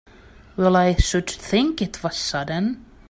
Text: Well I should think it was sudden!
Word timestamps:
Well 0.57 0.75
I 0.77 0.95
should 0.95 1.29
think 1.29 1.79
it 1.79 2.01
was 2.03 2.17
sudden! 2.17 2.83